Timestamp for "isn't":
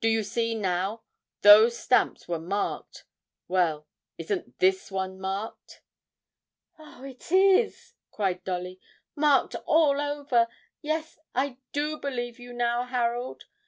4.18-4.56